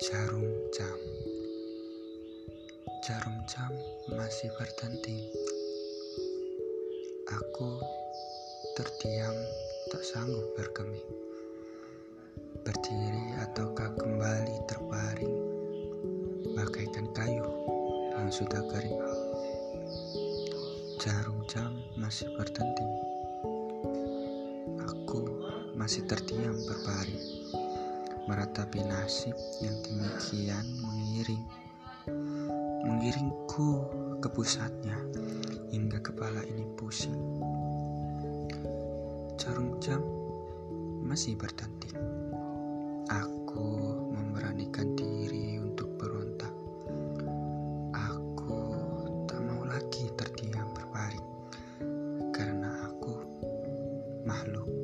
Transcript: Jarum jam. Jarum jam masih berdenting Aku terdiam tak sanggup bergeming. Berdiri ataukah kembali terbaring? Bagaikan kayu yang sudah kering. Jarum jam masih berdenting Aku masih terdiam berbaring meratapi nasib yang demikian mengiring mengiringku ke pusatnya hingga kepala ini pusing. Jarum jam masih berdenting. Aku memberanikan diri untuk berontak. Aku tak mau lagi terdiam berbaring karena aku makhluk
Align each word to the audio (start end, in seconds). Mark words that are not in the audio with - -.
Jarum 0.00 0.48
jam. 0.72 0.98
Jarum 3.04 3.36
jam 3.44 3.68
masih 4.16 4.48
berdenting 4.56 5.20
Aku 7.28 7.76
terdiam 8.80 9.36
tak 9.92 10.00
sanggup 10.00 10.56
bergeming. 10.56 11.04
Berdiri 12.64 13.44
ataukah 13.44 13.92
kembali 14.00 14.56
terbaring? 14.72 15.36
Bagaikan 16.56 17.12
kayu 17.12 17.44
yang 18.16 18.32
sudah 18.32 18.64
kering. 18.72 18.96
Jarum 20.96 21.44
jam 21.44 21.76
masih 22.00 22.32
berdenting 22.40 22.92
Aku 24.80 25.28
masih 25.76 26.08
terdiam 26.08 26.56
berbaring 26.64 27.39
meratapi 28.28 28.84
nasib 28.84 29.36
yang 29.64 29.76
demikian 29.86 30.66
mengiring 30.82 31.44
mengiringku 32.84 33.84
ke 34.20 34.28
pusatnya 34.32 34.96
hingga 35.68 36.00
kepala 36.00 36.40
ini 36.48 36.64
pusing. 36.76 37.16
Jarum 39.36 39.76
jam 39.80 40.00
masih 41.04 41.36
berdenting. 41.36 41.96
Aku 43.08 43.96
memberanikan 44.12 44.96
diri 44.96 45.60
untuk 45.60 45.92
berontak. 45.96 46.52
Aku 47.92 48.60
tak 49.28 49.40
mau 49.44 49.64
lagi 49.64 50.08
terdiam 50.16 50.68
berbaring 50.76 51.28
karena 52.32 52.88
aku 52.88 53.14
makhluk 54.24 54.79